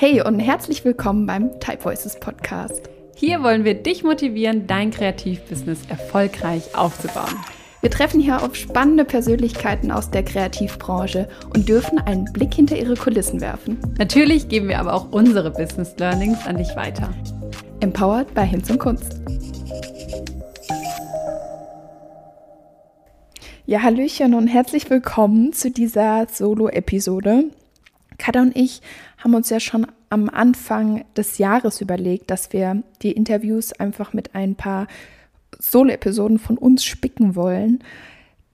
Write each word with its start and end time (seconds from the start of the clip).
Hey 0.00 0.22
und 0.22 0.38
herzlich 0.38 0.84
willkommen 0.84 1.26
beim 1.26 1.58
Type 1.58 1.82
Voices 1.82 2.20
Podcast. 2.20 2.88
Hier 3.16 3.42
wollen 3.42 3.64
wir 3.64 3.74
dich 3.74 4.04
motivieren, 4.04 4.68
dein 4.68 4.92
Kreativbusiness 4.92 5.86
erfolgreich 5.88 6.76
aufzubauen. 6.76 7.34
Wir 7.80 7.90
treffen 7.90 8.20
hier 8.20 8.40
auf 8.44 8.54
spannende 8.54 9.04
Persönlichkeiten 9.04 9.90
aus 9.90 10.12
der 10.12 10.22
Kreativbranche 10.22 11.28
und 11.52 11.68
dürfen 11.68 11.98
einen 11.98 12.32
Blick 12.32 12.54
hinter 12.54 12.78
ihre 12.78 12.94
Kulissen 12.94 13.40
werfen. 13.40 13.76
Natürlich 13.98 14.48
geben 14.48 14.68
wir 14.68 14.78
aber 14.78 14.94
auch 14.94 15.10
unsere 15.10 15.50
Business 15.50 15.96
Learnings 15.98 16.46
an 16.46 16.58
dich 16.58 16.76
weiter. 16.76 17.12
Empowered 17.80 18.32
bei 18.34 18.44
Hinz 18.44 18.70
und 18.70 18.78
Kunst. 18.78 19.16
Ja, 23.66 23.82
Hallöchen 23.82 24.34
und 24.34 24.46
herzlich 24.46 24.88
willkommen 24.90 25.52
zu 25.52 25.72
dieser 25.72 26.28
Solo-Episode. 26.30 27.46
Kada 28.16 28.42
und 28.42 28.56
ich 28.56 28.82
haben 29.18 29.34
uns 29.34 29.50
ja 29.50 29.60
schon 29.60 29.86
am 30.10 30.28
Anfang 30.28 31.04
des 31.16 31.38
Jahres 31.38 31.80
überlegt, 31.80 32.30
dass 32.30 32.52
wir 32.52 32.82
die 33.02 33.12
Interviews 33.12 33.72
einfach 33.72 34.12
mit 34.12 34.34
ein 34.34 34.54
paar 34.54 34.86
Solo-Episoden 35.58 36.38
von 36.38 36.56
uns 36.56 36.84
spicken 36.84 37.34
wollen. 37.34 37.80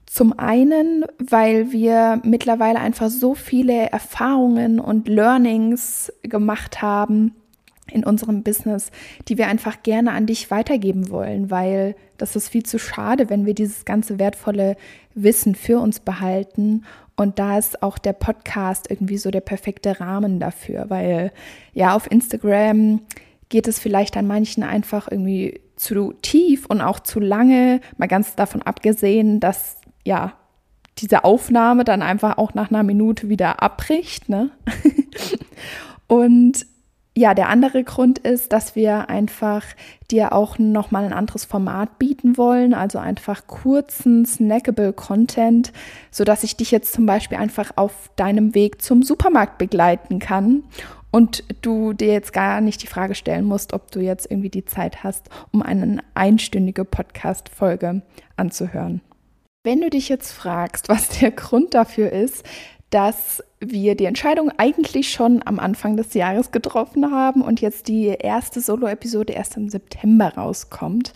Zum 0.05 0.37
einen, 0.37 1.05
weil 1.19 1.71
wir 1.71 2.21
mittlerweile 2.23 2.79
einfach 2.79 3.09
so 3.09 3.35
viele 3.35 3.89
Erfahrungen 3.89 4.79
und 4.79 5.07
Learnings 5.07 6.11
gemacht 6.23 6.81
haben 6.81 7.35
in 7.91 8.03
unserem 8.03 8.41
Business, 8.43 8.91
die 9.27 9.37
wir 9.37 9.47
einfach 9.47 9.83
gerne 9.83 10.11
an 10.11 10.25
dich 10.25 10.49
weitergeben 10.49 11.09
wollen, 11.09 11.51
weil 11.51 11.95
das 12.17 12.35
ist 12.35 12.49
viel 12.49 12.63
zu 12.63 12.79
schade, 12.79 13.29
wenn 13.29 13.45
wir 13.45 13.53
dieses 13.53 13.85
ganze 13.85 14.17
wertvolle 14.17 14.75
Wissen 15.13 15.53
für 15.53 15.79
uns 15.79 15.99
behalten. 15.99 16.83
Und 17.15 17.39
da 17.39 17.57
ist 17.57 17.81
auch 17.81 17.97
der 17.97 18.13
Podcast 18.13 18.89
irgendwie 18.89 19.17
so 19.17 19.31
der 19.31 19.41
perfekte 19.41 19.99
Rahmen 19.99 20.39
dafür, 20.39 20.85
weil 20.89 21.31
ja, 21.73 21.95
auf 21.95 22.11
Instagram 22.11 23.01
geht 23.49 23.67
es 23.67 23.79
vielleicht 23.79 24.17
an 24.17 24.27
manchen 24.27 24.63
einfach 24.63 25.09
irgendwie 25.09 25.61
zu 25.75 26.13
tief 26.21 26.65
und 26.65 26.81
auch 26.81 26.99
zu 26.99 27.19
lange, 27.19 27.81
mal 27.97 28.07
ganz 28.07 28.35
davon 28.35 28.61
abgesehen, 28.61 29.39
dass 29.39 29.77
ja 30.03 30.33
diese 30.97 31.23
Aufnahme 31.23 31.83
dann 31.83 32.01
einfach 32.01 32.37
auch 32.37 32.53
nach 32.53 32.69
einer 32.69 32.83
Minute 32.83 33.29
wieder 33.29 33.61
abbricht. 33.61 34.29
Ne? 34.29 34.51
und 36.07 36.65
ja, 37.17 37.33
der 37.33 37.47
andere 37.47 37.85
Grund 37.85 38.19
ist, 38.19 38.51
dass 38.51 38.75
wir 38.75 39.09
einfach 39.09 39.63
dir 40.11 40.33
auch 40.33 40.59
nochmal 40.59 41.05
ein 41.05 41.13
anderes 41.13 41.45
Format 41.45 41.97
bieten 41.97 42.37
wollen, 42.37 42.73
also 42.73 42.99
einfach 42.99 43.47
kurzen, 43.47 44.25
snackable 44.25 44.91
Content, 44.91 45.71
sodass 46.11 46.43
ich 46.43 46.57
dich 46.57 46.71
jetzt 46.71 46.91
zum 46.91 47.05
Beispiel 47.05 47.37
einfach 47.37 47.71
auf 47.77 48.11
deinem 48.17 48.53
Weg 48.53 48.81
zum 48.81 49.01
Supermarkt 49.01 49.57
begleiten 49.57 50.19
kann 50.19 50.63
und 51.09 51.45
du 51.61 51.93
dir 51.93 52.11
jetzt 52.11 52.33
gar 52.33 52.59
nicht 52.59 52.83
die 52.83 52.87
Frage 52.87 53.15
stellen 53.15 53.45
musst, 53.45 53.71
ob 53.71 53.91
du 53.91 54.01
jetzt 54.01 54.29
irgendwie 54.29 54.49
die 54.49 54.65
Zeit 54.65 55.05
hast, 55.05 55.29
um 55.53 55.61
eine 55.61 56.03
einstündige 56.15 56.83
Podcast-Folge 56.83 58.01
anzuhören. 58.35 58.99
Wenn 59.63 59.79
du 59.79 59.89
dich 59.89 60.09
jetzt 60.09 60.33
fragst, 60.33 60.89
was 60.89 61.07
der 61.07 61.31
Grund 61.31 61.73
dafür 61.73 62.11
ist, 62.11 62.43
dass 62.89 63.41
wir 63.71 63.95
die 63.95 64.05
Entscheidung 64.05 64.51
eigentlich 64.57 65.11
schon 65.11 65.41
am 65.45 65.59
Anfang 65.59 65.97
des 65.97 66.13
Jahres 66.13 66.51
getroffen 66.51 67.11
haben 67.11 67.41
und 67.41 67.61
jetzt 67.61 67.87
die 67.87 68.07
erste 68.07 68.61
Solo-Episode 68.61 69.33
erst 69.33 69.57
im 69.57 69.69
September 69.69 70.33
rauskommt, 70.35 71.13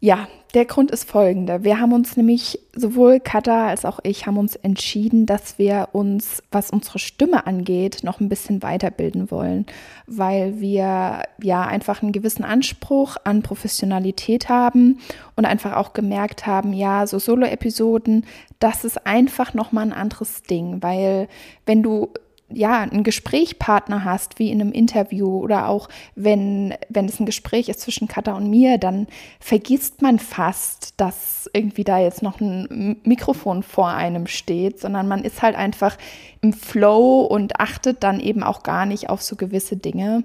ja, 0.00 0.28
der 0.54 0.64
Grund 0.64 0.90
ist 0.90 1.08
folgender. 1.08 1.62
Wir 1.62 1.78
haben 1.78 1.92
uns 1.92 2.16
nämlich, 2.16 2.58
sowohl 2.74 3.20
Katha 3.20 3.68
als 3.68 3.84
auch 3.84 4.00
ich, 4.02 4.26
haben 4.26 4.38
uns 4.38 4.56
entschieden, 4.56 5.26
dass 5.26 5.58
wir 5.58 5.90
uns, 5.92 6.42
was 6.50 6.70
unsere 6.70 6.98
Stimme 6.98 7.46
angeht, 7.46 7.98
noch 8.02 8.18
ein 8.18 8.28
bisschen 8.28 8.62
weiterbilden 8.62 9.30
wollen, 9.30 9.66
weil 10.06 10.58
wir 10.60 11.22
ja 11.40 11.62
einfach 11.66 12.02
einen 12.02 12.12
gewissen 12.12 12.44
Anspruch 12.44 13.16
an 13.24 13.42
Professionalität 13.42 14.48
haben 14.48 14.98
und 15.36 15.44
einfach 15.44 15.76
auch 15.76 15.92
gemerkt 15.92 16.46
haben, 16.46 16.72
ja, 16.72 17.06
so 17.06 17.18
Solo-Episoden, 17.18 18.24
das 18.58 18.84
ist 18.84 19.06
einfach 19.06 19.54
nochmal 19.54 19.84
ein 19.84 19.92
anderes 19.92 20.42
Ding, 20.42 20.82
weil 20.82 21.28
wenn 21.66 21.82
du 21.82 22.08
ja, 22.52 22.80
einen 22.80 23.04
Gesprächspartner 23.04 24.04
hast, 24.04 24.38
wie 24.38 24.50
in 24.50 24.60
einem 24.60 24.72
Interview 24.72 25.38
oder 25.38 25.68
auch 25.68 25.88
wenn, 26.14 26.74
wenn 26.88 27.06
es 27.06 27.20
ein 27.20 27.26
Gespräch 27.26 27.68
ist 27.68 27.80
zwischen 27.80 28.08
Katha 28.08 28.32
und 28.32 28.50
mir, 28.50 28.78
dann 28.78 29.06
vergisst 29.38 30.02
man 30.02 30.18
fast, 30.18 30.94
dass 31.00 31.48
irgendwie 31.52 31.84
da 31.84 31.98
jetzt 31.98 32.22
noch 32.22 32.40
ein 32.40 33.00
Mikrofon 33.04 33.62
vor 33.62 33.88
einem 33.88 34.26
steht, 34.26 34.80
sondern 34.80 35.08
man 35.08 35.22
ist 35.22 35.42
halt 35.42 35.56
einfach 35.56 35.96
im 36.40 36.52
Flow 36.52 37.22
und 37.22 37.60
achtet 37.60 38.02
dann 38.02 38.20
eben 38.20 38.42
auch 38.42 38.62
gar 38.62 38.86
nicht 38.86 39.08
auf 39.08 39.22
so 39.22 39.36
gewisse 39.36 39.76
Dinge. 39.76 40.24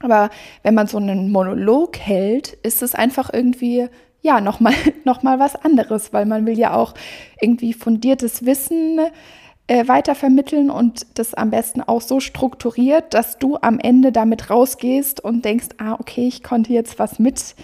Aber 0.00 0.30
wenn 0.62 0.74
man 0.74 0.86
so 0.86 0.98
einen 0.98 1.32
Monolog 1.32 1.98
hält, 1.98 2.52
ist 2.62 2.82
es 2.82 2.94
einfach 2.94 3.30
irgendwie 3.32 3.88
ja 4.22 4.40
nochmal 4.40 4.74
noch 5.04 5.22
mal 5.22 5.38
was 5.38 5.56
anderes, 5.56 6.12
weil 6.12 6.26
man 6.26 6.46
will 6.46 6.58
ja 6.58 6.74
auch 6.74 6.94
irgendwie 7.40 7.72
fundiertes 7.72 8.44
Wissen 8.44 9.00
äh, 9.68 9.86
weitervermitteln 9.86 10.70
und 10.70 11.06
das 11.14 11.34
am 11.34 11.50
besten 11.50 11.82
auch 11.82 12.00
so 12.00 12.20
strukturiert, 12.20 13.14
dass 13.14 13.38
du 13.38 13.58
am 13.60 13.78
Ende 13.78 14.12
damit 14.12 14.50
rausgehst 14.50 15.20
und 15.22 15.44
denkst, 15.44 15.68
ah, 15.78 15.94
okay, 16.00 16.26
ich 16.26 16.42
konnte 16.42 16.72
jetzt 16.72 16.98
was 16.98 17.18
mit 17.18 17.54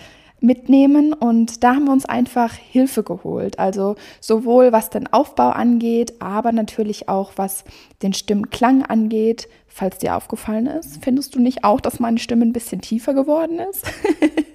mitnehmen 0.40 1.14
und 1.14 1.64
da 1.64 1.74
haben 1.74 1.86
wir 1.86 1.92
uns 1.92 2.04
einfach 2.04 2.52
Hilfe 2.52 3.02
geholt. 3.02 3.58
Also 3.58 3.96
sowohl 4.20 4.72
was 4.72 4.90
den 4.90 5.10
Aufbau 5.12 5.48
angeht, 5.48 6.14
aber 6.20 6.52
natürlich 6.52 7.08
auch 7.08 7.32
was 7.36 7.64
den 8.02 8.12
Stimmklang 8.12 8.84
angeht. 8.84 9.48
Falls 9.66 9.98
dir 9.98 10.14
aufgefallen 10.14 10.66
ist, 10.66 11.02
findest 11.02 11.34
du 11.34 11.40
nicht 11.40 11.64
auch, 11.64 11.80
dass 11.80 11.98
meine 11.98 12.18
Stimme 12.18 12.44
ein 12.44 12.52
bisschen 12.52 12.80
tiefer 12.82 13.14
geworden 13.14 13.58
ist? 13.58 13.86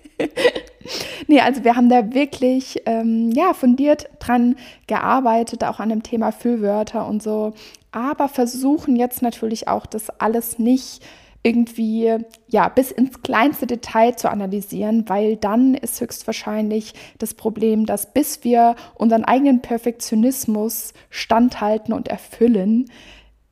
nee, 1.30 1.40
also 1.40 1.64
wir 1.64 1.76
haben 1.76 1.90
da 1.90 2.14
wirklich 2.14 2.82
ähm, 2.86 3.32
ja, 3.32 3.54
fundiert 3.54 4.10
dran 4.20 4.56
gearbeitet, 4.88 5.64
auch 5.64 5.80
an 5.80 5.90
dem 5.90 6.04
Thema 6.04 6.32
Füllwörter 6.32 7.08
und 7.08 7.24
so. 7.24 7.54
Aber 7.92 8.28
versuchen 8.28 8.96
jetzt 8.96 9.22
natürlich 9.22 9.68
auch, 9.68 9.86
das 9.86 10.10
alles 10.20 10.60
nicht 10.60 11.02
irgendwie 11.42 12.18
ja 12.48 12.68
bis 12.68 12.92
ins 12.92 13.22
kleinste 13.22 13.66
Detail 13.66 14.16
zu 14.18 14.30
analysieren, 14.30 15.08
weil 15.08 15.38
dann 15.38 15.74
ist 15.74 16.02
höchstwahrscheinlich 16.02 16.94
das 17.18 17.34
Problem, 17.34 17.86
dass 17.86 18.12
bis 18.12 18.44
wir 18.44 18.76
unseren 18.96 19.24
eigenen 19.24 19.62
Perfektionismus 19.62 20.94
standhalten 21.10 21.94
und 21.94 22.10
erfüllen, 22.10 22.92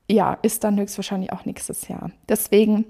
ja, 0.09 0.37
ist 0.41 0.63
dann 0.63 0.79
höchstwahrscheinlich 0.79 1.31
auch 1.31 1.45
nächstes 1.45 1.87
Jahr. 1.87 2.11
Deswegen 2.27 2.85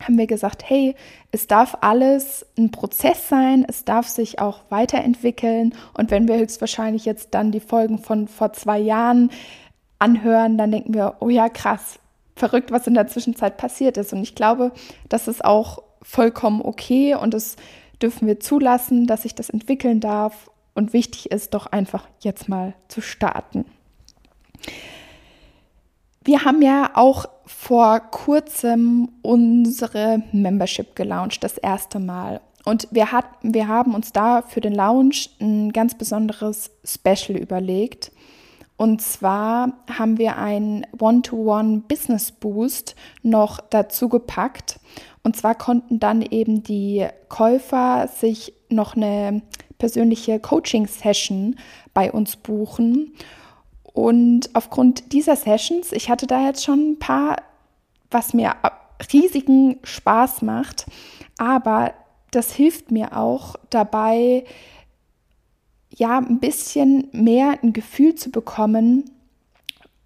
haben 0.00 0.18
wir 0.18 0.26
gesagt, 0.26 0.68
hey, 0.68 0.94
es 1.32 1.46
darf 1.46 1.78
alles 1.80 2.46
ein 2.58 2.70
Prozess 2.70 3.28
sein, 3.28 3.64
es 3.66 3.84
darf 3.84 4.08
sich 4.08 4.38
auch 4.38 4.60
weiterentwickeln. 4.68 5.74
Und 5.94 6.10
wenn 6.10 6.28
wir 6.28 6.36
höchstwahrscheinlich 6.36 7.04
jetzt 7.04 7.34
dann 7.34 7.50
die 7.50 7.60
Folgen 7.60 7.98
von 7.98 8.28
vor 8.28 8.52
zwei 8.52 8.78
Jahren 8.78 9.30
anhören, 9.98 10.58
dann 10.58 10.70
denken 10.70 10.94
wir, 10.94 11.16
oh 11.20 11.30
ja, 11.30 11.48
krass, 11.48 11.98
verrückt, 12.34 12.70
was 12.70 12.86
in 12.86 12.94
der 12.94 13.06
Zwischenzeit 13.08 13.56
passiert 13.56 13.96
ist. 13.96 14.12
Und 14.12 14.22
ich 14.22 14.34
glaube, 14.34 14.72
das 15.08 15.28
ist 15.28 15.44
auch 15.44 15.82
vollkommen 16.02 16.60
okay 16.62 17.14
und 17.14 17.34
das 17.34 17.56
dürfen 18.00 18.28
wir 18.28 18.38
zulassen, 18.38 19.06
dass 19.06 19.22
sich 19.22 19.34
das 19.34 19.50
entwickeln 19.50 20.00
darf. 20.00 20.50
Und 20.74 20.92
wichtig 20.92 21.30
ist 21.30 21.54
doch 21.54 21.66
einfach 21.66 22.06
jetzt 22.20 22.50
mal 22.50 22.74
zu 22.88 23.00
starten. 23.00 23.64
Wir 26.22 26.44
haben 26.44 26.60
ja 26.60 26.90
auch 26.94 27.26
vor 27.46 28.00
kurzem 28.00 29.08
unsere 29.22 30.22
Membership 30.32 30.96
gelauncht, 30.96 31.42
das 31.44 31.58
erste 31.58 31.98
Mal. 31.98 32.40
Und 32.64 32.88
wir, 32.90 33.12
hat, 33.12 33.26
wir 33.42 33.68
haben 33.68 33.94
uns 33.94 34.12
da 34.12 34.42
für 34.42 34.60
den 34.60 34.74
Launch 34.74 35.30
ein 35.40 35.72
ganz 35.72 35.96
besonderes 35.96 36.72
Special 36.84 37.38
überlegt. 37.38 38.10
Und 38.76 39.00
zwar 39.00 39.72
haben 39.88 40.18
wir 40.18 40.36
einen 40.36 40.84
One-to-One 40.98 41.84
Business 41.88 42.32
Boost 42.32 42.96
noch 43.22 43.60
dazu 43.60 44.08
gepackt. 44.08 44.80
Und 45.22 45.36
zwar 45.36 45.54
konnten 45.54 46.00
dann 46.00 46.22
eben 46.22 46.62
die 46.62 47.06
Käufer 47.28 48.08
sich 48.08 48.52
noch 48.68 48.96
eine 48.96 49.42
persönliche 49.78 50.40
Coaching-Session 50.40 51.56
bei 51.94 52.10
uns 52.10 52.36
buchen. 52.36 53.14
Und 53.96 54.50
aufgrund 54.52 55.14
dieser 55.14 55.36
Sessions, 55.36 55.90
ich 55.90 56.10
hatte 56.10 56.26
da 56.26 56.44
jetzt 56.44 56.62
schon 56.62 56.90
ein 56.90 56.98
paar, 56.98 57.36
was 58.10 58.34
mir 58.34 58.54
riesigen 59.10 59.78
Spaß 59.84 60.42
macht, 60.42 60.84
aber 61.38 61.94
das 62.30 62.52
hilft 62.52 62.90
mir 62.90 63.16
auch 63.16 63.56
dabei, 63.70 64.44
ja, 65.88 66.18
ein 66.18 66.40
bisschen 66.40 67.08
mehr 67.12 67.58
ein 67.62 67.72
Gefühl 67.72 68.14
zu 68.16 68.30
bekommen, 68.30 69.10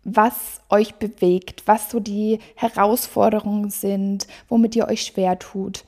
was 0.04 0.60
euch 0.68 0.94
bewegt, 0.94 1.64
was 1.66 1.90
so 1.90 1.98
die 1.98 2.38
Herausforderungen 2.54 3.70
sind, 3.70 4.28
womit 4.48 4.76
ihr 4.76 4.86
euch 4.86 5.02
schwer 5.02 5.36
tut. 5.40 5.84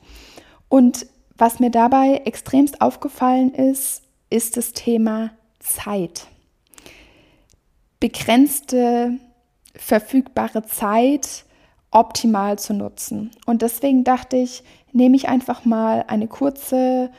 Und 0.67 1.05
was 1.37 1.61
mir 1.61 1.71
dabei 1.71 2.23
extremst 2.25 2.81
aufgefallen 2.81 3.53
ist, 3.53 4.03
ist 4.29 4.57
das 4.57 4.73
Thema 4.73 5.31
Zeit 5.59 6.27
begrenzte 8.03 9.17
verfügbare 9.77 10.63
Zeit 10.63 11.45
optimal 11.89 12.59
zu 12.59 12.73
nutzen. 12.73 13.31
Und 13.45 13.61
deswegen 13.61 14.03
dachte 14.03 14.35
ich, 14.35 14.61
nehme 14.91 15.15
ich 15.15 15.29
einfach 15.29 15.63
mal 15.63 16.03
eine 16.09 16.27
kurze 16.27 17.11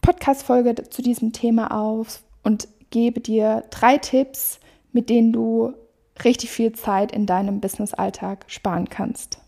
Podcast-Folge 0.00 0.88
zu 0.88 1.02
diesem 1.02 1.34
Thema 1.34 1.70
auf 1.70 2.22
und 2.42 2.66
gebe 2.88 3.20
dir 3.20 3.64
drei 3.68 3.98
Tipps, 3.98 4.58
mit 4.90 5.10
denen 5.10 5.34
du 5.34 5.74
richtig 6.24 6.50
viel 6.50 6.72
Zeit 6.72 7.12
in 7.12 7.26
deinem 7.26 7.60
Business-Alltag 7.60 8.46
sparen 8.46 8.88
kannst. 8.88 9.38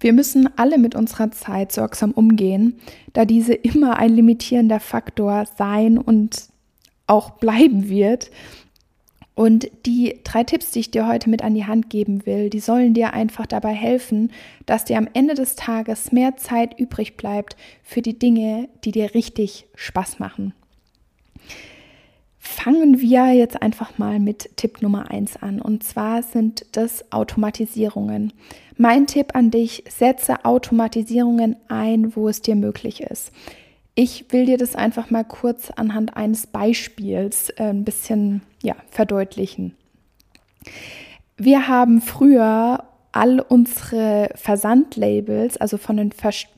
Wir 0.00 0.12
müssen 0.12 0.50
alle 0.58 0.76
mit 0.76 0.94
unserer 0.94 1.30
Zeit 1.30 1.72
sorgsam 1.72 2.10
umgehen, 2.10 2.78
da 3.14 3.24
diese 3.24 3.54
immer 3.54 3.96
ein 3.96 4.10
limitierender 4.10 4.80
Faktor 4.80 5.46
sein 5.56 5.96
und 5.96 6.50
auch 7.06 7.30
bleiben 7.30 7.88
wird. 7.88 8.30
Und 9.36 9.68
die 9.84 10.18
drei 10.24 10.44
Tipps, 10.44 10.70
die 10.70 10.80
ich 10.80 10.90
dir 10.90 11.06
heute 11.06 11.28
mit 11.28 11.44
an 11.44 11.54
die 11.54 11.66
Hand 11.66 11.90
geben 11.90 12.24
will, 12.24 12.48
die 12.48 12.58
sollen 12.58 12.94
dir 12.94 13.12
einfach 13.12 13.44
dabei 13.44 13.74
helfen, 13.74 14.32
dass 14.64 14.86
dir 14.86 14.96
am 14.96 15.08
Ende 15.12 15.34
des 15.34 15.56
Tages 15.56 16.10
mehr 16.10 16.36
Zeit 16.36 16.80
übrig 16.80 17.18
bleibt 17.18 17.54
für 17.82 18.00
die 18.00 18.18
Dinge, 18.18 18.70
die 18.82 18.92
dir 18.92 19.12
richtig 19.12 19.66
Spaß 19.74 20.20
machen. 20.20 20.54
Fangen 22.38 22.98
wir 22.98 23.34
jetzt 23.34 23.60
einfach 23.60 23.98
mal 23.98 24.20
mit 24.20 24.56
Tipp 24.56 24.80
Nummer 24.80 25.10
1 25.10 25.42
an. 25.42 25.60
Und 25.60 25.84
zwar 25.84 26.22
sind 26.22 26.64
das 26.72 27.12
Automatisierungen. 27.12 28.32
Mein 28.78 29.06
Tipp 29.06 29.34
an 29.34 29.50
dich, 29.50 29.84
setze 29.86 30.46
Automatisierungen 30.46 31.56
ein, 31.68 32.16
wo 32.16 32.28
es 32.30 32.40
dir 32.40 32.56
möglich 32.56 33.02
ist. 33.02 33.32
Ich 33.96 34.26
will 34.30 34.46
dir 34.46 34.56
das 34.56 34.76
einfach 34.76 35.10
mal 35.10 35.24
kurz 35.24 35.70
anhand 35.70 36.16
eines 36.16 36.46
Beispiels 36.46 37.50
äh, 37.50 37.64
ein 37.64 37.84
bisschen 37.84 38.42
ja, 38.66 38.74
verdeutlichen. 38.90 39.76
Wir 41.36 41.68
haben 41.68 42.00
früher 42.00 42.82
all 43.12 43.40
unsere 43.40 44.28
Versandlabels, 44.34 45.56
also 45.56 45.78
von 45.78 45.96
den 45.96 46.12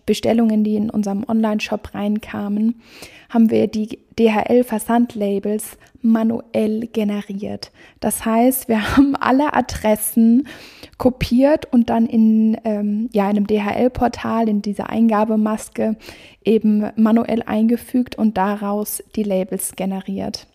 Bestellungen, 0.07 0.65
die 0.65 0.77
in 0.77 0.91
unserem 0.91 1.25
Online-Shop 1.29 1.95
reinkamen, 1.95 2.81
haben 3.29 3.51
wir 3.51 3.67
die 3.67 4.01
DHL-Versandlabels 4.19 5.77
manuell 6.01 6.89
generiert. 6.93 7.71
Das 8.01 8.25
heißt, 8.25 8.69
wir 8.69 8.97
haben 8.97 9.15
alle 9.17 9.53
Adressen 9.53 10.49
kopiert 10.97 11.71
und 11.73 11.91
dann 11.91 12.07
in 12.07 12.57
ähm, 12.65 13.11
ja, 13.13 13.29
einem 13.29 13.47
DHL-Portal, 13.47 14.49
in 14.49 14.63
dieser 14.63 14.89
Eingabemaske, 14.89 15.97
eben 16.45 16.91
manuell 16.97 17.43
eingefügt 17.43 18.17
und 18.17 18.39
daraus 18.39 19.03
die 19.15 19.23
Labels 19.23 19.77
generiert. 19.77 20.47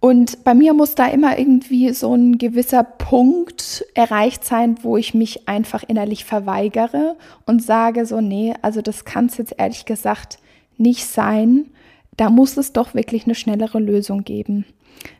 Und 0.00 0.44
bei 0.44 0.54
mir 0.54 0.74
muss 0.74 0.94
da 0.94 1.06
immer 1.06 1.38
irgendwie 1.38 1.92
so 1.92 2.14
ein 2.14 2.38
gewisser 2.38 2.84
Punkt 2.84 3.84
erreicht 3.94 4.44
sein, 4.44 4.76
wo 4.82 4.96
ich 4.96 5.12
mich 5.12 5.48
einfach 5.48 5.82
innerlich 5.82 6.24
verweigere 6.24 7.16
und 7.46 7.62
sage 7.62 8.06
so, 8.06 8.20
nee, 8.20 8.54
also 8.62 8.80
das 8.80 9.04
kann 9.04 9.26
es 9.26 9.38
jetzt 9.38 9.54
ehrlich 9.58 9.86
gesagt 9.86 10.38
nicht 10.76 11.04
sein. 11.06 11.66
Da 12.16 12.30
muss 12.30 12.56
es 12.56 12.72
doch 12.72 12.94
wirklich 12.94 13.24
eine 13.24 13.34
schnellere 13.34 13.80
Lösung 13.80 14.22
geben. 14.22 14.64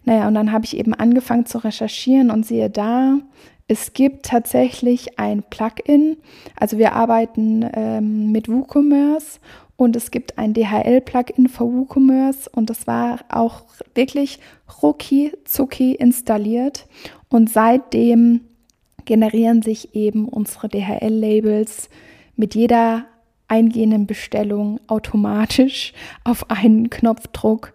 Naja, 0.05 0.29
und 0.29 0.35
dann 0.35 0.53
habe 0.53 0.65
ich 0.65 0.77
eben 0.77 0.95
angefangen 0.95 1.47
zu 1.47 1.59
recherchieren 1.59 2.31
und 2.31 2.47
sehe 2.47 2.71
da, 2.71 3.19
es 3.67 3.93
gibt 3.93 4.27
tatsächlich 4.27 5.19
ein 5.19 5.43
Plugin. 5.43 6.17
Also 6.57 6.79
wir 6.79 6.95
arbeiten 6.95 7.69
ähm, 7.75 8.33
mit 8.33 8.49
WooCommerce 8.49 9.41
und 9.79 9.95
es 9.95 10.11
gibt 10.11 10.39
ein 10.39 10.55
DHL-Plugin 10.55 11.49
für 11.49 11.65
WooCommerce 11.65 12.49
und 12.49 12.69
das 12.69 12.89
war 12.89 13.21
auch 13.29 13.63
wirklich 13.95 14.41
rucki 14.83 15.33
zucki 15.45 15.95
installiert. 15.95 16.89
Und 17.29 17.49
seitdem 17.49 18.41
generieren 19.05 19.63
sich 19.63 19.95
eben 19.95 20.29
unsere 20.29 20.69
DHL-Labels 20.69 21.91
mit 22.35 22.57
jeder 22.57 23.05
eingehenden 23.47 24.09
Bestellung 24.09 24.81
automatisch 24.89 25.93
auf 26.25 26.51
einen 26.51 26.91
Knopfdruck. 26.91 27.73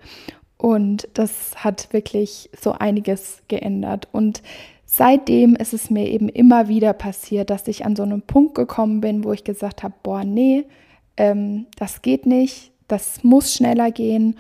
Und 0.58 1.08
das 1.14 1.56
hat 1.64 1.94
wirklich 1.94 2.50
so 2.60 2.74
einiges 2.74 3.44
geändert. 3.48 4.10
Und 4.12 4.44
seitdem 4.86 5.56
ist 5.56 5.74
es 5.74 5.90
mir 5.90 6.10
eben 6.10 6.28
immer 6.28 6.68
wieder 6.68 6.92
passiert, 6.92 7.50
dass 7.50 7.66
ich 7.70 7.86
an 7.86 7.96
so 7.96 8.04
einen 8.04 8.24
Punkt 8.24 8.56
gekommen 8.56 9.00
bin, 9.00 9.24
wo 9.24 9.32
ich 9.32 9.46
gesagt 9.46 9.84
habe, 9.84 9.94
boah, 10.04 10.26
nee, 10.26 10.66
ähm, 11.18 11.68
das 11.78 12.02
geht 12.02 12.26
nicht, 12.26 12.72
das 12.88 13.24
muss 13.24 13.54
schneller 13.54 13.92
gehen. 13.92 14.38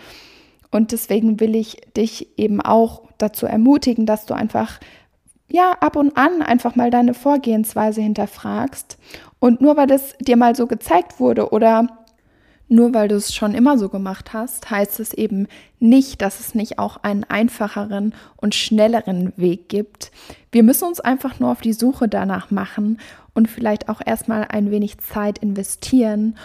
Und 0.72 0.92
deswegen 0.92 1.40
will 1.40 1.56
ich 1.56 1.82
dich 1.96 2.38
eben 2.38 2.60
auch 2.62 3.04
dazu 3.18 3.46
ermutigen, 3.46 4.06
dass 4.06 4.26
du 4.26 4.34
einfach 4.34 4.80
ja 5.50 5.72
ab 5.80 5.96
und 5.96 6.18
an 6.18 6.42
einfach 6.42 6.76
mal 6.76 6.90
deine 6.90 7.14
Vorgehensweise 7.14 8.02
hinterfragst. 8.02 8.98
Und 9.40 9.62
nur 9.62 9.78
weil 9.78 9.88
das 9.88 10.16
dir 10.20 10.36
mal 10.36 10.56
so 10.56 10.68
gezeigt 10.68 11.20
wurde 11.20 11.50
oder 11.52 12.03
nur 12.68 12.94
weil 12.94 13.08
du 13.08 13.16
es 13.16 13.34
schon 13.36 13.54
immer 13.54 13.78
so 13.78 13.90
gemacht 13.90 14.34
hast, 14.34 14.70
heißt 14.72 15.00
es 15.00 15.14
eben 15.14 15.48
nicht, 15.80 16.22
dass 16.22 16.40
es 16.40 16.56
nicht 16.56 16.80
auch 16.80 16.98
einen 16.98 17.24
einfacheren 17.24 18.14
und 18.38 18.56
schnelleren 18.56 19.34
Weg 19.38 19.70
gibt. 19.70 20.12
Wir 20.52 20.64
müssen 20.64 20.88
uns 20.88 21.00
einfach 21.00 21.40
nur 21.40 21.52
auf 21.52 21.62
die 21.62 21.74
Suche 21.74 22.08
danach 22.08 22.52
machen 22.52 23.00
und 23.34 23.50
vielleicht 23.50 23.90
auch 23.90 24.02
erstmal 24.06 24.46
ein 24.46 24.72
wenig 24.72 24.98
Zeit 25.00 25.40
investieren 25.40 26.36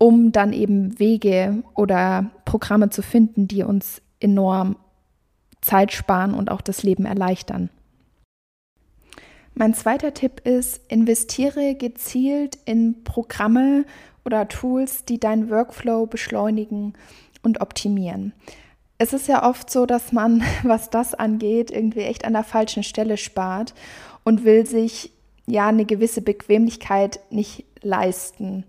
um 0.00 0.32
dann 0.32 0.54
eben 0.54 0.98
Wege 0.98 1.62
oder 1.74 2.30
Programme 2.46 2.88
zu 2.88 3.02
finden, 3.02 3.48
die 3.48 3.62
uns 3.62 4.00
enorm 4.18 4.76
Zeit 5.60 5.92
sparen 5.92 6.32
und 6.32 6.50
auch 6.50 6.62
das 6.62 6.82
Leben 6.82 7.04
erleichtern. 7.04 7.68
Mein 9.52 9.74
zweiter 9.74 10.14
Tipp 10.14 10.40
ist, 10.46 10.80
investiere 10.90 11.74
gezielt 11.74 12.56
in 12.64 13.04
Programme 13.04 13.84
oder 14.24 14.48
Tools, 14.48 15.04
die 15.04 15.18
deinen 15.18 15.50
Workflow 15.50 16.06
beschleunigen 16.06 16.94
und 17.42 17.60
optimieren. 17.60 18.32
Es 18.98 19.12
ist 19.12 19.28
ja 19.28 19.48
oft 19.48 19.70
so, 19.70 19.86
dass 19.86 20.12
man, 20.12 20.42
was 20.62 20.90
das 20.90 21.14
angeht, 21.14 21.70
irgendwie 21.70 22.00
echt 22.00 22.24
an 22.24 22.34
der 22.34 22.44
falschen 22.44 22.82
Stelle 22.82 23.16
spart 23.16 23.74
und 24.24 24.44
will 24.44 24.66
sich 24.66 25.12
ja 25.46 25.68
eine 25.68 25.84
gewisse 25.84 26.22
Bequemlichkeit 26.22 27.20
nicht 27.30 27.64
leisten 27.82 28.64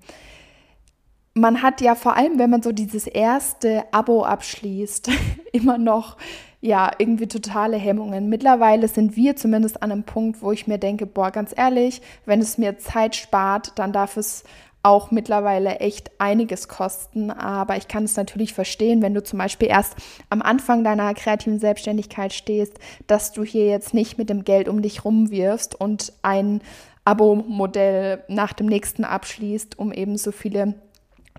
man 1.33 1.61
hat 1.61 1.81
ja 1.81 1.95
vor 1.95 2.15
allem, 2.15 2.39
wenn 2.39 2.49
man 2.49 2.61
so 2.61 2.71
dieses 2.71 3.07
erste 3.07 3.85
Abo 3.91 4.23
abschließt, 4.23 5.09
immer 5.51 5.77
noch 5.77 6.17
ja 6.59 6.91
irgendwie 6.97 7.27
totale 7.27 7.77
Hemmungen. 7.77 8.29
Mittlerweile 8.29 8.87
sind 8.87 9.15
wir 9.15 9.35
zumindest 9.35 9.81
an 9.81 9.91
einem 9.91 10.03
Punkt, 10.03 10.41
wo 10.41 10.51
ich 10.51 10.67
mir 10.67 10.77
denke, 10.77 11.07
boah, 11.07 11.31
ganz 11.31 11.53
ehrlich, 11.55 12.01
wenn 12.25 12.39
es 12.39 12.57
mir 12.57 12.77
Zeit 12.77 13.15
spart, 13.15 13.79
dann 13.79 13.93
darf 13.93 14.17
es 14.17 14.43
auch 14.83 15.11
mittlerweile 15.11 15.79
echt 15.79 16.11
einiges 16.19 16.67
kosten. 16.67 17.29
Aber 17.29 17.77
ich 17.77 17.87
kann 17.87 18.03
es 18.03 18.15
natürlich 18.15 18.53
verstehen, 18.53 19.01
wenn 19.01 19.13
du 19.13 19.23
zum 19.23 19.39
Beispiel 19.39 19.67
erst 19.67 19.95
am 20.29 20.41
Anfang 20.41 20.83
deiner 20.83 21.13
kreativen 21.13 21.59
Selbstständigkeit 21.59 22.33
stehst, 22.33 22.79
dass 23.07 23.31
du 23.31 23.43
hier 23.43 23.67
jetzt 23.67 23.93
nicht 23.93 24.17
mit 24.17 24.29
dem 24.29 24.43
Geld 24.43 24.67
um 24.67 24.81
dich 24.81 25.05
rumwirfst 25.05 25.79
und 25.79 26.13
ein 26.21 26.61
Abo-Modell 27.05 28.23
nach 28.27 28.53
dem 28.53 28.67
nächsten 28.67 29.03
abschließt, 29.03 29.77
um 29.77 29.91
eben 29.91 30.17
so 30.17 30.31
viele 30.31 30.75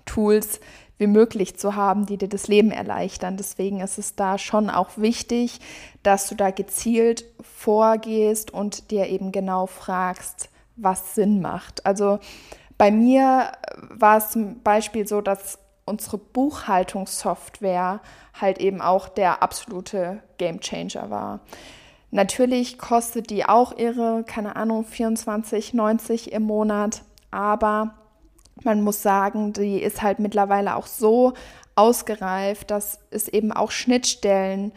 Tools 0.04 0.60
wie 0.98 1.06
möglich 1.06 1.56
zu 1.56 1.74
haben, 1.74 2.06
die 2.06 2.16
dir 2.16 2.28
das 2.28 2.46
Leben 2.46 2.70
erleichtern. 2.70 3.36
Deswegen 3.36 3.80
ist 3.80 3.98
es 3.98 4.14
da 4.14 4.38
schon 4.38 4.70
auch 4.70 4.90
wichtig, 4.96 5.58
dass 6.02 6.28
du 6.28 6.34
da 6.34 6.50
gezielt 6.50 7.24
vorgehst 7.42 8.52
und 8.52 8.90
dir 8.90 9.08
eben 9.08 9.32
genau 9.32 9.66
fragst, 9.66 10.48
was 10.76 11.14
Sinn 11.14 11.40
macht. 11.40 11.84
Also 11.86 12.18
bei 12.82 12.90
mir 12.90 13.52
war 13.78 14.16
es 14.16 14.30
zum 14.30 14.60
Beispiel 14.60 15.06
so, 15.06 15.20
dass 15.20 15.60
unsere 15.84 16.18
Buchhaltungssoftware 16.18 18.00
halt 18.40 18.58
eben 18.58 18.80
auch 18.80 19.08
der 19.08 19.40
absolute 19.40 20.20
Gamechanger 20.36 21.08
war. 21.08 21.38
Natürlich 22.10 22.78
kostet 22.78 23.30
die 23.30 23.44
auch 23.44 23.78
ihre, 23.78 24.24
keine 24.24 24.56
Ahnung, 24.56 24.84
24,90 24.84 26.26
im 26.30 26.42
Monat, 26.42 27.04
aber 27.30 27.94
man 28.64 28.82
muss 28.82 29.00
sagen, 29.00 29.52
die 29.52 29.80
ist 29.80 30.02
halt 30.02 30.18
mittlerweile 30.18 30.74
auch 30.74 30.88
so 30.88 31.34
ausgereift, 31.76 32.72
dass 32.72 32.98
es 33.12 33.28
eben 33.28 33.52
auch 33.52 33.70
Schnittstellen 33.70 34.72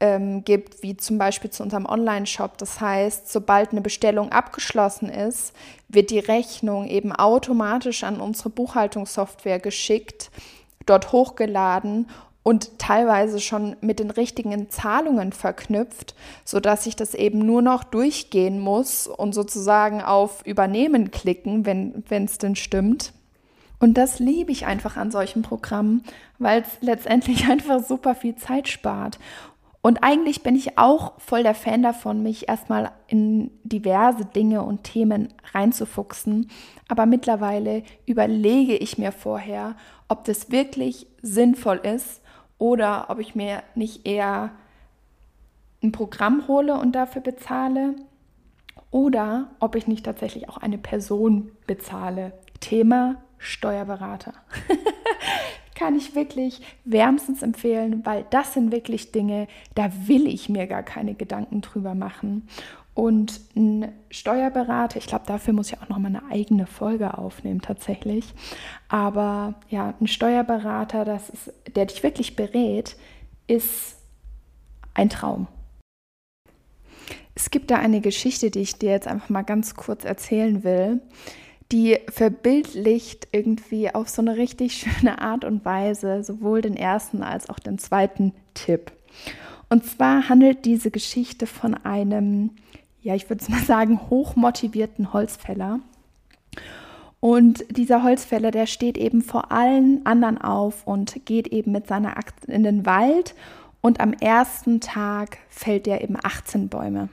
ähm, 0.00 0.44
gibt, 0.44 0.82
wie 0.82 0.96
zum 0.96 1.18
Beispiel 1.18 1.50
zu 1.50 1.62
unserem 1.62 1.86
Online-Shop. 1.86 2.58
Das 2.58 2.80
heißt, 2.80 3.30
sobald 3.30 3.72
eine 3.72 3.80
Bestellung 3.80 4.30
abgeschlossen 4.30 5.08
ist, 5.08 5.52
wird 5.88 6.10
die 6.10 6.18
Rechnung 6.18 6.86
eben 6.86 7.12
automatisch 7.12 8.04
an 8.04 8.20
unsere 8.20 8.50
Buchhaltungssoftware 8.50 9.58
geschickt, 9.58 10.30
dort 10.86 11.12
hochgeladen 11.12 12.06
und 12.42 12.78
teilweise 12.78 13.40
schon 13.40 13.76
mit 13.80 13.98
den 13.98 14.10
richtigen 14.10 14.70
Zahlungen 14.70 15.32
verknüpft, 15.32 16.14
sodass 16.44 16.86
ich 16.86 16.96
das 16.96 17.14
eben 17.14 17.40
nur 17.40 17.60
noch 17.60 17.84
durchgehen 17.84 18.58
muss 18.58 19.06
und 19.06 19.34
sozusagen 19.34 20.00
auf 20.00 20.46
Übernehmen 20.46 21.10
klicken, 21.10 21.66
wenn 21.66 22.24
es 22.24 22.38
denn 22.38 22.56
stimmt. 22.56 23.12
Und 23.80 23.94
das 23.94 24.18
liebe 24.18 24.50
ich 24.50 24.66
einfach 24.66 24.96
an 24.96 25.10
solchen 25.10 25.42
Programmen, 25.42 26.02
weil 26.38 26.62
es 26.62 26.68
letztendlich 26.80 27.46
einfach 27.50 27.84
super 27.84 28.14
viel 28.14 28.36
Zeit 28.36 28.68
spart. 28.68 29.18
Und 29.88 30.04
eigentlich 30.04 30.42
bin 30.42 30.54
ich 30.54 30.76
auch 30.76 31.18
voll 31.18 31.42
der 31.42 31.54
Fan 31.54 31.82
davon, 31.82 32.22
mich 32.22 32.46
erstmal 32.46 32.92
in 33.06 33.50
diverse 33.64 34.26
Dinge 34.26 34.62
und 34.62 34.84
Themen 34.84 35.32
reinzufuchsen. 35.54 36.50
Aber 36.88 37.06
mittlerweile 37.06 37.82
überlege 38.04 38.76
ich 38.76 38.98
mir 38.98 39.12
vorher, 39.12 39.76
ob 40.06 40.24
das 40.24 40.50
wirklich 40.50 41.06
sinnvoll 41.22 41.78
ist 41.78 42.20
oder 42.58 43.06
ob 43.08 43.18
ich 43.18 43.34
mir 43.34 43.62
nicht 43.76 44.06
eher 44.06 44.50
ein 45.82 45.90
Programm 45.90 46.46
hole 46.48 46.78
und 46.78 46.92
dafür 46.92 47.22
bezahle 47.22 47.96
oder 48.90 49.52
ob 49.58 49.74
ich 49.74 49.86
nicht 49.86 50.04
tatsächlich 50.04 50.50
auch 50.50 50.58
eine 50.58 50.76
Person 50.76 51.52
bezahle. 51.66 52.34
Thema 52.60 53.22
Steuerberater. 53.38 54.34
Kann 55.78 55.94
ich 55.94 56.16
wirklich 56.16 56.60
wärmstens 56.84 57.42
empfehlen, 57.42 58.04
weil 58.04 58.26
das 58.30 58.52
sind 58.52 58.72
wirklich 58.72 59.12
Dinge, 59.12 59.46
da 59.76 59.92
will 60.08 60.26
ich 60.26 60.48
mir 60.48 60.66
gar 60.66 60.82
keine 60.82 61.14
Gedanken 61.14 61.60
drüber 61.60 61.94
machen. 61.94 62.48
Und 62.94 63.40
ein 63.54 63.92
Steuerberater, 64.10 64.98
ich 64.98 65.06
glaube, 65.06 65.26
dafür 65.26 65.54
muss 65.54 65.70
ich 65.70 65.80
auch 65.80 65.88
noch 65.88 65.98
mal 65.98 66.08
eine 66.08 66.24
eigene 66.32 66.66
Folge 66.66 67.16
aufnehmen 67.16 67.60
tatsächlich. 67.60 68.34
Aber 68.88 69.54
ja, 69.68 69.94
ein 70.00 70.08
Steuerberater, 70.08 71.04
das 71.04 71.30
ist, 71.30 71.52
der 71.76 71.86
dich 71.86 72.02
wirklich 72.02 72.34
berät, 72.34 72.96
ist 73.46 73.98
ein 74.94 75.10
Traum. 75.10 75.46
Es 77.36 77.52
gibt 77.52 77.70
da 77.70 77.76
eine 77.76 78.00
Geschichte, 78.00 78.50
die 78.50 78.62
ich 78.62 78.80
dir 78.80 78.90
jetzt 78.90 79.06
einfach 79.06 79.28
mal 79.28 79.42
ganz 79.42 79.76
kurz 79.76 80.04
erzählen 80.04 80.64
will, 80.64 81.00
die 81.72 81.98
verbildlicht 82.08 83.28
irgendwie 83.32 83.94
auf 83.94 84.08
so 84.08 84.22
eine 84.22 84.36
richtig 84.36 84.74
schöne 84.74 85.20
Art 85.20 85.44
und 85.44 85.64
Weise 85.64 86.24
sowohl 86.24 86.62
den 86.62 86.76
ersten 86.76 87.22
als 87.22 87.50
auch 87.50 87.58
den 87.58 87.78
zweiten 87.78 88.32
Tipp. 88.54 88.92
Und 89.68 89.84
zwar 89.84 90.28
handelt 90.28 90.64
diese 90.64 90.90
Geschichte 90.90 91.46
von 91.46 91.74
einem, 91.74 92.50
ja, 93.02 93.14
ich 93.14 93.28
würde 93.28 93.42
es 93.42 93.48
mal 93.50 93.62
sagen, 93.62 94.00
hochmotivierten 94.08 95.12
Holzfäller. 95.12 95.80
Und 97.20 97.64
dieser 97.76 98.02
Holzfäller, 98.02 98.50
der 98.50 98.66
steht 98.66 98.96
eben 98.96 99.22
vor 99.22 99.50
allen 99.50 100.06
anderen 100.06 100.38
auf 100.38 100.86
und 100.86 101.26
geht 101.26 101.48
eben 101.48 101.72
mit 101.72 101.86
seiner 101.88 102.16
Axt 102.16 102.44
in 102.46 102.62
den 102.62 102.86
Wald. 102.86 103.34
Und 103.80 104.00
am 104.00 104.12
ersten 104.14 104.80
Tag 104.80 105.38
fällt 105.48 105.86
er 105.86 106.00
eben 106.00 106.16
18 106.22 106.68
Bäume 106.68 107.08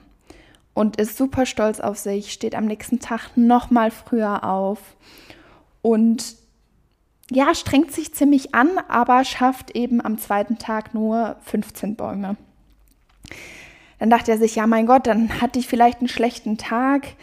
und 0.76 0.96
ist 0.96 1.16
super 1.16 1.46
stolz 1.46 1.80
auf 1.80 1.96
sich, 1.96 2.34
steht 2.34 2.54
am 2.54 2.66
nächsten 2.66 3.00
Tag 3.00 3.30
noch 3.34 3.70
mal 3.70 3.90
früher 3.90 4.44
auf 4.44 4.78
und 5.80 6.36
ja, 7.30 7.54
strengt 7.54 7.92
sich 7.92 8.12
ziemlich 8.12 8.54
an, 8.54 8.76
aber 8.86 9.24
schafft 9.24 9.70
eben 9.74 10.04
am 10.04 10.18
zweiten 10.18 10.58
Tag 10.58 10.92
nur 10.92 11.36
15 11.46 11.96
Bäume. 11.96 12.36
Dann 13.98 14.10
dachte 14.10 14.32
er 14.32 14.38
sich, 14.38 14.56
ja, 14.56 14.66
mein 14.66 14.84
Gott, 14.84 15.06
dann 15.06 15.40
hatte 15.40 15.58
ich 15.58 15.66
vielleicht 15.66 16.00
einen 16.00 16.08
schlechten 16.08 16.58
Tag. 16.58 17.14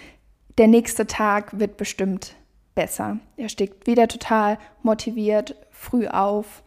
Der 0.57 0.67
nächste 0.67 1.05
Tag 1.05 1.59
wird 1.59 1.77
bestimmt 1.77 2.33
besser. 2.73 3.19
Er 3.37 3.49
steht 3.49 3.85
wieder 3.85 4.07
total 4.07 4.57
motiviert, 4.81 5.55
früh 5.69 6.07
auf 6.07 6.63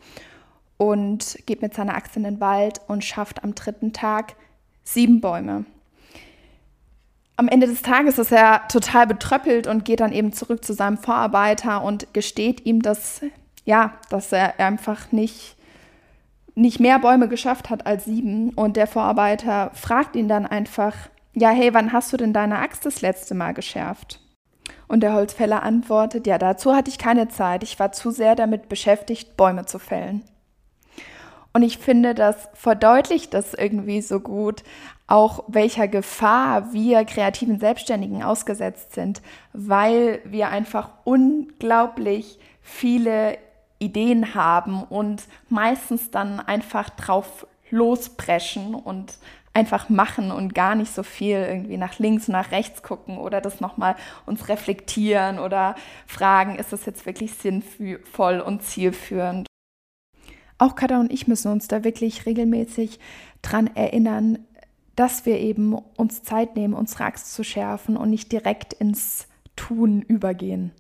und 0.77 1.37
geht 1.47 1.63
mit 1.63 1.75
seiner 1.75 1.97
Axt 1.97 2.17
in 2.17 2.23
den 2.23 2.39
Wald 2.39 2.81
und 2.87 3.05
schafft 3.05 3.43
am 3.43 3.57
dritten 3.57 3.93
Tag 3.93 4.37
sieben 4.85 5.21
Bäume 5.21 5.65
am 7.37 7.49
Ende 7.49 7.67
des 7.67 7.83
Tages 7.83 8.19
ist 8.19 8.33
er 8.33 8.67
total 8.69 9.07
betröppelt 9.07 9.67
und 9.67 9.85
geht 9.85 10.01
dann 10.01 10.13
eben 10.13 10.33
zurück 10.33 10.65
zu 10.65 10.73
seinem 10.73 10.97
Vorarbeiter 10.97 11.83
und 11.83 12.13
gesteht 12.15 12.65
ihm, 12.65 12.81
dass, 12.81 13.21
ja, 13.65 13.93
dass 14.09 14.33
er 14.33 14.59
einfach 14.59 15.13
nicht, 15.13 15.57
nicht 16.55 16.81
mehr 16.81 16.99
Bäume 16.99 17.29
geschafft 17.29 17.69
hat 17.69 17.87
als 17.87 18.07
sieben. 18.07 18.51
Und 18.51 18.77
der 18.77 18.87
Vorarbeiter 18.87 19.71
fragt 19.75 20.17
ihn 20.17 20.29
dann 20.29 20.47
einfach, 20.47 20.95
ja, 21.35 21.51
hey, 21.51 21.75
wann 21.75 21.93
hast 21.93 22.13
du 22.13 22.17
denn 22.17 22.33
deine 22.33 22.59
Axt 22.59 22.87
das 22.87 23.03
letzte 23.03 23.35
Mal 23.35 23.53
geschärft? 23.53 24.21
Und 24.89 25.01
der 25.01 25.13
Holzfäller 25.13 25.63
antwortet, 25.63 26.27
ja, 26.27 26.39
dazu 26.39 26.75
hatte 26.75 26.91
ich 26.91 26.99
keine 26.99 27.29
Zeit. 27.29 27.63
Ich 27.63 27.79
war 27.79 27.93
zu 27.93 28.11
sehr 28.11 28.35
damit 28.35 28.71
beschäftigt, 28.71 29.37
Bäume 29.37 29.67
zu 29.67 29.79
fällen. 29.79 30.23
Und 31.57 31.63
ich 31.63 31.79
finde, 31.79 32.15
das 32.15 32.51
verdeutlicht 32.53 33.33
das 33.33 33.55
irgendwie 33.55 34.03
so 34.03 34.21
gut, 34.21 34.63
auch 35.07 35.43
welcher 35.49 35.89
Gefahr 35.89 36.75
wir 36.75 37.07
kreativen 37.07 37.59
Selbstständigen 37.59 38.23
ausgesetzt 38.23 38.93
sind, 38.93 39.23
weil 39.55 40.21
wir 40.27 40.51
einfach 40.51 40.91
unglaublich 41.05 42.39
viele 42.61 43.39
Ideen 43.79 44.35
haben 44.35 44.83
und 44.83 45.23
meistens 45.49 46.11
dann 46.11 46.41
einfach 46.41 46.91
drauf 46.91 47.47
lospreschen 47.71 48.75
und 48.75 49.15
einfach 49.55 49.89
machen 49.89 50.33
und 50.33 50.55
gar 50.55 50.75
nicht 50.75 50.95
so 50.95 51.03
viel 51.03 51.39
irgendwie 51.39 51.79
nach 51.79 51.99
links 51.99 52.29
und 52.29 52.33
nach 52.33 52.51
rechts 52.51 52.83
gucken 52.83 53.17
oder 53.17 53.41
das 53.41 53.63
nochmal 53.63 53.97
uns 54.27 54.51
reflektieren 54.51 55.39
oder 55.39 55.75
fragen, 56.07 56.57
ist 56.57 56.75
das 56.75 56.85
jetzt 56.85 57.07
wirklich 57.07 57.33
sinnvoll 57.33 58.41
und 58.41 58.63
zielführend. 58.63 59.47
Auch 60.59 60.75
Kada 60.75 61.01
und 61.01 61.13
ich 61.13 61.27
müssen 61.27 61.53
uns 61.53 61.69
da 61.69 61.85
wirklich 61.85 62.27
regelmäßig 62.27 62.99
dran 63.43 63.69
erinnern, 63.75 64.39
dass 64.95 65.27
wir 65.27 65.39
eben 65.39 65.75
uns 65.75 66.23
Zeit 66.23 66.57
nehmen, 66.57 66.75
unsere 66.75 67.05
Axt 67.05 67.35
zu 67.35 67.45
schärfen 67.45 67.97
und 67.97 68.11
nicht 68.11 68.33
direkt 68.33 68.73
ins 68.73 69.29
Tun 69.55 70.03
übergehen. 70.03 70.73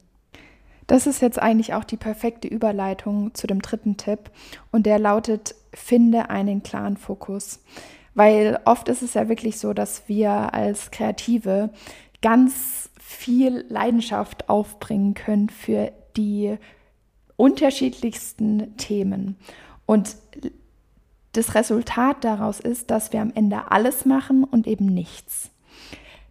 Das 0.87 1.07
ist 1.07 1.21
jetzt 1.21 1.41
eigentlich 1.41 1.75
auch 1.75 1.85
die 1.85 1.97
perfekte 1.97 2.49
Überleitung 2.49 3.35
zu 3.35 3.47
dem 3.47 3.61
dritten 3.61 3.97
Tipp 3.97 4.31
und 4.71 4.87
der 4.87 4.99
lautet, 4.99 5.55
finde 5.75 6.31
einen 6.31 6.63
klaren 6.63 6.97
Fokus. 6.97 7.61
Weil 8.15 8.61
oft 8.65 8.89
ist 8.89 9.03
es 9.03 9.15
ja 9.15 9.29
wirklich 9.29 9.59
so, 9.59 9.75
dass 9.75 10.09
wir 10.09 10.55
als 10.55 10.91
Kreative 10.91 11.71
ganz 12.23 12.89
viel 12.99 13.67
Leidenschaft 13.69 14.49
aufbringen 14.49 15.15
können 15.15 15.51
für 15.51 15.93
die 16.17 16.57
unterschiedlichsten 17.37 18.77
Themen. 18.77 19.37
Und 19.85 20.17
das 21.33 21.55
Resultat 21.55 22.25
daraus 22.25 22.61
ist, 22.61 22.91
dass 22.91 23.13
wir 23.13 23.21
am 23.21 23.33
Ende 23.35 23.71
alles 23.71 24.05
machen 24.05 24.45
und 24.45 24.67
eben 24.67 24.87
nichts. 24.87 25.51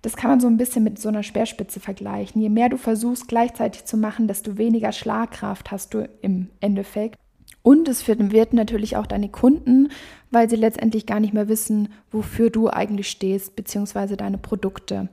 Das 0.01 0.15
kann 0.15 0.29
man 0.29 0.39
so 0.39 0.47
ein 0.47 0.57
bisschen 0.57 0.83
mit 0.83 0.99
so 0.99 1.09
einer 1.09 1.23
Speerspitze 1.23 1.79
vergleichen. 1.79 2.41
Je 2.41 2.49
mehr 2.49 2.69
du 2.69 2.77
versuchst 2.77 3.27
gleichzeitig 3.27 3.85
zu 3.85 3.97
machen, 3.97 4.27
desto 4.27 4.57
weniger 4.57 4.91
Schlagkraft 4.91 5.71
hast 5.71 5.93
du 5.93 6.07
im 6.21 6.49
Endeffekt. 6.59 7.17
Und 7.63 7.87
es 7.87 8.07
wird 8.07 8.53
natürlich 8.53 8.97
auch 8.97 9.07
deine 9.07 9.29
Kunden, 9.29 9.89
weil 10.29 10.47
sie 10.47 10.55
letztendlich 10.55 11.07
gar 11.07 11.19
nicht 11.19 11.33
mehr 11.33 11.47
wissen, 11.47 11.89
wofür 12.11 12.51
du 12.51 12.69
eigentlich 12.69 13.09
stehst, 13.09 13.55
beziehungsweise 13.55 14.17
deine 14.17 14.37
Produkte. 14.37 15.09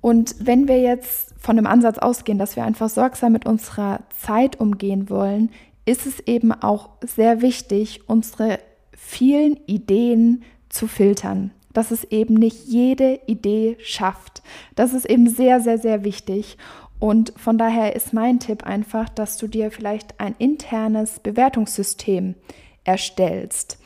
Und 0.00 0.34
wenn 0.40 0.68
wir 0.68 0.80
jetzt 0.80 1.34
von 1.38 1.56
dem 1.56 1.66
Ansatz 1.66 1.98
ausgehen, 1.98 2.38
dass 2.38 2.56
wir 2.56 2.64
einfach 2.64 2.88
sorgsam 2.88 3.32
mit 3.32 3.46
unserer 3.46 4.00
Zeit 4.18 4.60
umgehen 4.60 5.10
wollen, 5.10 5.50
ist 5.84 6.06
es 6.06 6.20
eben 6.20 6.52
auch 6.52 6.90
sehr 7.02 7.42
wichtig, 7.42 8.02
unsere 8.06 8.58
vielen 8.92 9.56
Ideen 9.66 10.42
zu 10.68 10.86
filtern. 10.86 11.50
Dass 11.72 11.90
es 11.90 12.04
eben 12.04 12.34
nicht 12.34 12.66
jede 12.66 13.20
Idee 13.26 13.76
schafft. 13.80 14.42
Das 14.74 14.92
ist 14.92 15.08
eben 15.08 15.28
sehr, 15.28 15.60
sehr, 15.60 15.78
sehr 15.78 16.04
wichtig. 16.04 16.56
Und 16.98 17.32
von 17.36 17.58
daher 17.58 17.96
ist 17.96 18.12
mein 18.12 18.40
Tipp 18.40 18.64
einfach, 18.64 19.08
dass 19.08 19.36
du 19.36 19.46
dir 19.46 19.70
vielleicht 19.70 20.20
ein 20.20 20.34
internes 20.38 21.20
Bewertungssystem 21.20 22.34
erstellst. 22.84 23.78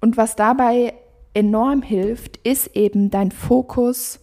Und 0.00 0.16
was 0.16 0.36
dabei 0.36 0.94
enorm 1.34 1.82
hilft, 1.82 2.38
ist 2.38 2.74
eben 2.74 3.10
dein 3.10 3.32
Fokus 3.32 4.20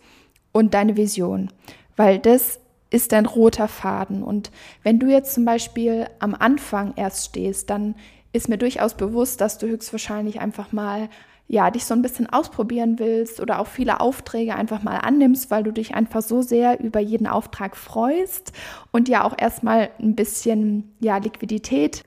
und 0.55 0.73
deine 0.73 0.95
Vision, 0.95 1.49
weil 1.97 2.17
das 2.17 2.61
ist 2.89 3.11
dein 3.11 3.25
roter 3.25 3.67
Faden. 3.67 4.23
Und 4.23 4.51
wenn 4.83 4.99
du 4.99 5.07
jetzt 5.07 5.33
zum 5.33 5.43
Beispiel 5.43 6.07
am 6.19 6.33
Anfang 6.33 6.93
erst 6.95 7.25
stehst, 7.25 7.69
dann 7.69 7.95
ist 8.31 8.47
mir 8.47 8.57
durchaus 8.57 8.93
bewusst, 8.93 9.41
dass 9.41 9.57
du 9.57 9.67
höchstwahrscheinlich 9.67 10.39
einfach 10.39 10.71
mal 10.71 11.09
ja, 11.49 11.69
dich 11.69 11.83
so 11.83 11.93
ein 11.93 12.01
bisschen 12.01 12.27
ausprobieren 12.29 12.99
willst 12.99 13.41
oder 13.41 13.59
auch 13.59 13.67
viele 13.67 13.99
Aufträge 13.99 14.55
einfach 14.55 14.81
mal 14.81 14.95
annimmst, 14.95 15.51
weil 15.51 15.63
du 15.63 15.71
dich 15.71 15.93
einfach 15.93 16.21
so 16.21 16.41
sehr 16.41 16.79
über 16.79 17.01
jeden 17.01 17.27
Auftrag 17.27 17.75
freust 17.75 18.53
und 18.93 19.09
ja 19.09 19.25
auch 19.25 19.35
erstmal 19.37 19.89
ein 19.99 20.15
bisschen 20.15 20.95
ja, 21.01 21.17
Liquidität 21.17 22.03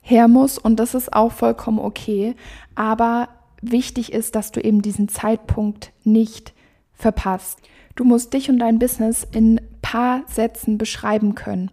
her 0.00 0.28
muss 0.28 0.56
und 0.56 0.76
das 0.76 0.94
ist 0.94 1.12
auch 1.12 1.32
vollkommen 1.32 1.80
okay, 1.80 2.36
aber 2.76 3.28
wichtig 3.60 4.12
ist, 4.12 4.36
dass 4.36 4.52
du 4.52 4.60
eben 4.60 4.82
diesen 4.82 5.08
Zeitpunkt 5.08 5.92
nicht 6.04 6.54
verpasst. 6.94 7.58
Du 7.98 8.04
musst 8.04 8.32
dich 8.32 8.48
und 8.48 8.60
dein 8.60 8.78
Business 8.78 9.26
in 9.32 9.60
paar 9.82 10.22
Sätzen 10.28 10.78
beschreiben 10.78 11.34
können. 11.34 11.72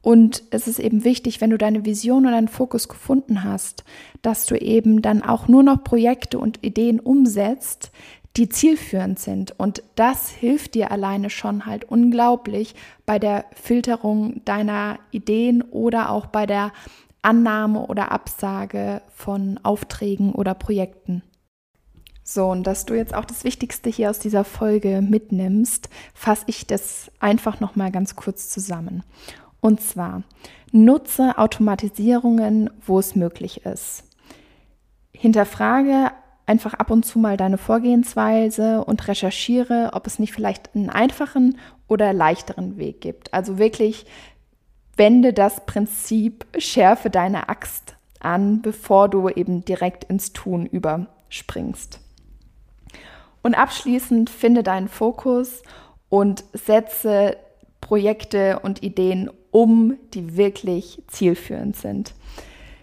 Und 0.00 0.42
es 0.50 0.66
ist 0.66 0.80
eben 0.80 1.04
wichtig, 1.04 1.40
wenn 1.40 1.50
du 1.50 1.56
deine 1.56 1.84
Vision 1.84 2.26
und 2.26 2.32
deinen 2.32 2.48
Fokus 2.48 2.88
gefunden 2.88 3.44
hast, 3.44 3.84
dass 4.22 4.44
du 4.46 4.56
eben 4.56 5.02
dann 5.02 5.22
auch 5.22 5.46
nur 5.46 5.62
noch 5.62 5.84
Projekte 5.84 6.40
und 6.40 6.64
Ideen 6.64 6.98
umsetzt, 6.98 7.92
die 8.36 8.48
zielführend 8.48 9.20
sind. 9.20 9.56
Und 9.56 9.84
das 9.94 10.30
hilft 10.30 10.74
dir 10.74 10.90
alleine 10.90 11.30
schon 11.30 11.64
halt 11.64 11.84
unglaublich 11.84 12.74
bei 13.06 13.20
der 13.20 13.44
Filterung 13.54 14.44
deiner 14.44 14.98
Ideen 15.12 15.62
oder 15.62 16.10
auch 16.10 16.26
bei 16.26 16.44
der 16.44 16.72
Annahme 17.22 17.86
oder 17.86 18.10
Absage 18.10 19.00
von 19.14 19.60
Aufträgen 19.62 20.32
oder 20.32 20.54
Projekten. 20.54 21.22
So, 22.24 22.46
und 22.46 22.66
dass 22.66 22.86
du 22.86 22.94
jetzt 22.94 23.14
auch 23.14 23.24
das 23.24 23.44
Wichtigste 23.44 23.90
hier 23.90 24.10
aus 24.10 24.18
dieser 24.18 24.44
Folge 24.44 25.02
mitnimmst, 25.02 25.88
fasse 26.14 26.44
ich 26.46 26.66
das 26.66 27.10
einfach 27.20 27.60
nochmal 27.60 27.90
ganz 27.90 28.16
kurz 28.16 28.48
zusammen. 28.48 29.02
Und 29.60 29.80
zwar, 29.80 30.22
nutze 30.70 31.38
Automatisierungen, 31.38 32.70
wo 32.86 32.98
es 32.98 33.14
möglich 33.14 33.64
ist. 33.64 34.04
Hinterfrage 35.12 36.10
einfach 36.46 36.74
ab 36.74 36.90
und 36.90 37.04
zu 37.04 37.18
mal 37.18 37.36
deine 37.36 37.58
Vorgehensweise 37.58 38.84
und 38.84 39.06
recherchiere, 39.08 39.90
ob 39.92 40.06
es 40.06 40.18
nicht 40.18 40.32
vielleicht 40.32 40.74
einen 40.74 40.90
einfachen 40.90 41.58
oder 41.88 42.12
leichteren 42.12 42.76
Weg 42.76 43.00
gibt. 43.00 43.32
Also 43.32 43.58
wirklich 43.58 44.06
wende 44.96 45.32
das 45.32 45.64
Prinzip, 45.66 46.46
schärfe 46.58 47.10
deine 47.10 47.48
Axt 47.48 47.96
an, 48.20 48.62
bevor 48.62 49.08
du 49.08 49.28
eben 49.28 49.64
direkt 49.64 50.04
ins 50.04 50.32
Tun 50.32 50.66
überspringst. 50.66 52.01
Und 53.42 53.54
abschließend 53.54 54.30
finde 54.30 54.62
deinen 54.62 54.88
Fokus 54.88 55.62
und 56.08 56.44
setze 56.52 57.36
Projekte 57.80 58.60
und 58.60 58.82
Ideen 58.82 59.30
um, 59.50 59.98
die 60.14 60.36
wirklich 60.36 61.02
zielführend 61.08 61.76
sind. 61.76 62.14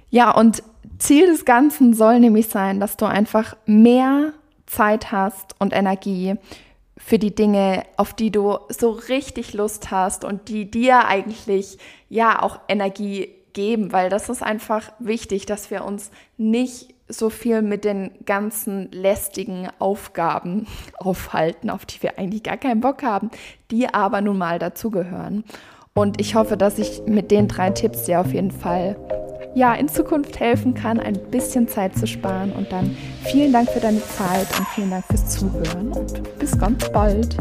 Ja, 0.09 0.31
und 0.31 0.63
Ziel 0.97 1.27
des 1.27 1.45
Ganzen 1.45 1.93
soll 1.93 2.19
nämlich 2.19 2.47
sein, 2.47 2.79
dass 2.79 2.97
du 2.97 3.05
einfach 3.05 3.55
mehr 3.65 4.33
Zeit 4.65 5.11
hast 5.11 5.55
und 5.59 5.73
Energie 5.73 6.35
für 6.97 7.17
die 7.17 7.33
Dinge, 7.33 7.83
auf 7.95 8.13
die 8.13 8.31
du 8.31 8.57
so 8.69 8.91
richtig 8.91 9.53
Lust 9.53 9.89
hast 9.89 10.25
und 10.25 10.49
die 10.49 10.69
dir 10.69 11.05
eigentlich 11.05 11.77
ja 12.09 12.41
auch 12.41 12.59
Energie 12.67 13.29
geben, 13.53 13.91
weil 13.91 14.09
das 14.09 14.29
ist 14.29 14.43
einfach 14.43 14.91
wichtig, 14.99 15.45
dass 15.45 15.71
wir 15.71 15.85
uns 15.85 16.11
nicht 16.37 16.93
so 17.09 17.29
viel 17.29 17.61
mit 17.61 17.83
den 17.83 18.11
ganzen 18.25 18.91
lästigen 18.91 19.67
Aufgaben 19.79 20.67
aufhalten, 20.97 21.69
auf 21.69 21.85
die 21.85 22.01
wir 22.01 22.17
eigentlich 22.17 22.43
gar 22.43 22.57
keinen 22.57 22.81
Bock 22.81 23.03
haben, 23.03 23.31
die 23.71 23.93
aber 23.93 24.21
nun 24.21 24.37
mal 24.37 24.59
dazugehören. 24.59 25.43
Und 25.93 26.21
ich 26.21 26.35
hoffe, 26.35 26.55
dass 26.55 26.79
ich 26.79 27.01
mit 27.07 27.31
den 27.31 27.47
drei 27.47 27.71
Tipps 27.71 28.03
dir 28.03 28.21
auf 28.21 28.31
jeden 28.31 28.51
Fall 28.51 28.95
ja, 29.55 29.73
in 29.73 29.89
Zukunft 29.89 30.39
helfen 30.39 30.73
kann, 30.73 30.99
ein 30.99 31.19
bisschen 31.31 31.67
Zeit 31.67 31.97
zu 31.97 32.07
sparen. 32.07 32.51
Und 32.51 32.71
dann 32.71 32.95
vielen 33.23 33.51
Dank 33.51 33.69
für 33.69 33.79
deine 33.79 34.01
Zeit 34.01 34.47
und 34.57 34.67
vielen 34.69 34.91
Dank 34.91 35.05
fürs 35.05 35.27
Zuhören 35.27 35.91
und 35.91 36.39
bis 36.39 36.57
ganz 36.57 36.89
bald. 36.91 37.35